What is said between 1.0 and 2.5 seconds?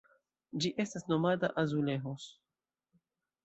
nomata azulejos.